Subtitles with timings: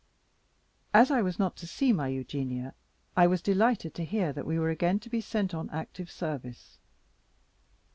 [0.95, 2.73] As I was not to see my Eugenia,
[3.15, 6.79] I was delighted to hear that we were again to be sent on active service.